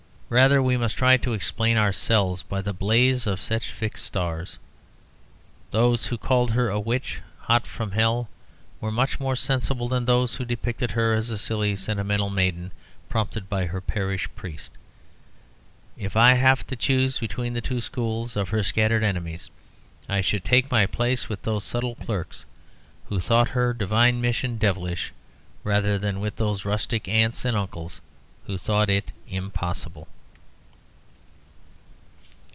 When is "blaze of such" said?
2.71-3.69